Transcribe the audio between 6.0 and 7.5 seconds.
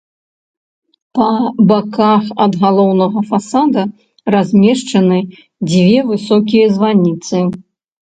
высокія званіцы.